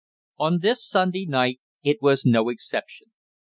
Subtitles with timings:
[0.39, 3.11] On this Sunday night it was no exception.